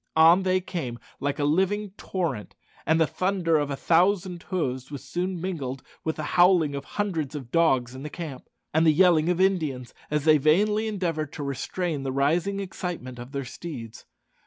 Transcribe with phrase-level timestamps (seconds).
[0.15, 2.55] On they came like a living torrent,
[2.87, 7.35] and the thunder of a thousand hoofs was soon mingled with the howling of hundreds
[7.35, 11.43] of dogs in the camp, and the yelling of Indians, as they vainly endeavoured to
[11.43, 14.07] restrain the rising excitement of their steeds.